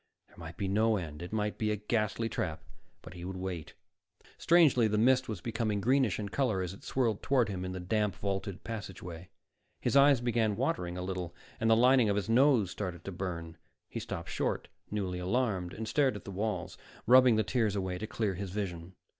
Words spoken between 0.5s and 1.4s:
be no end; it